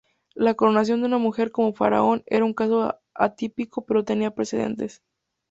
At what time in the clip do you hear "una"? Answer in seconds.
1.05-1.19